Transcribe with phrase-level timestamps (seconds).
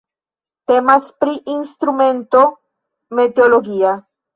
[0.71, 2.43] Temas pri instrumento
[3.21, 3.99] meteologia.